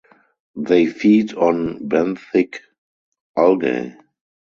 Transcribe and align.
They 0.55 0.87
feed 0.87 1.35
on 1.35 1.87
benthic 1.87 2.55
algae. 3.37 3.95